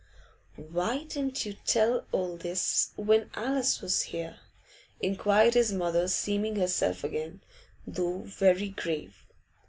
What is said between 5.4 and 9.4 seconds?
his mother, seeming herself again, though very grave.